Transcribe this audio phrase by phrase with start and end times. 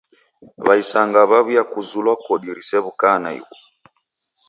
[0.65, 3.55] W'aisanga w'aw'iakuzulwa kodi risew'ukaa naighu!